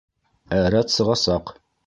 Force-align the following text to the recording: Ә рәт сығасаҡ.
Ә 0.59 0.61
рәт 0.75 0.95
сығасаҡ. 0.95 1.55